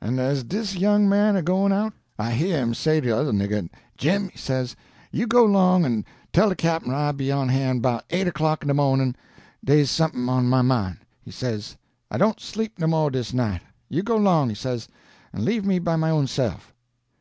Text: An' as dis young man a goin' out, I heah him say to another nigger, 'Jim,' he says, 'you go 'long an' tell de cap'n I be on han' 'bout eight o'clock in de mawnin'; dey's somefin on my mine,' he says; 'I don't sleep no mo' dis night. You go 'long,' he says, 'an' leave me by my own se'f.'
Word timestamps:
An' 0.00 0.18
as 0.18 0.42
dis 0.42 0.74
young 0.74 1.08
man 1.08 1.36
a 1.36 1.42
goin' 1.42 1.72
out, 1.72 1.92
I 2.18 2.32
heah 2.32 2.56
him 2.60 2.74
say 2.74 3.00
to 3.00 3.08
another 3.08 3.30
nigger, 3.30 3.70
'Jim,' 3.96 4.30
he 4.30 4.36
says, 4.36 4.74
'you 5.12 5.28
go 5.28 5.44
'long 5.44 5.84
an' 5.84 6.04
tell 6.32 6.48
de 6.48 6.56
cap'n 6.56 6.92
I 6.92 7.12
be 7.12 7.30
on 7.30 7.50
han' 7.50 7.78
'bout 7.78 8.04
eight 8.10 8.26
o'clock 8.26 8.62
in 8.62 8.66
de 8.66 8.74
mawnin'; 8.74 9.14
dey's 9.64 9.88
somefin 9.88 10.28
on 10.28 10.48
my 10.48 10.60
mine,' 10.60 10.98
he 11.22 11.30
says; 11.30 11.76
'I 12.10 12.18
don't 12.18 12.40
sleep 12.40 12.80
no 12.80 12.88
mo' 12.88 13.10
dis 13.10 13.32
night. 13.32 13.62
You 13.88 14.02
go 14.02 14.16
'long,' 14.16 14.48
he 14.48 14.56
says, 14.56 14.88
'an' 15.32 15.44
leave 15.44 15.64
me 15.64 15.78
by 15.78 15.94
my 15.94 16.10
own 16.10 16.26
se'f.' 16.26 16.74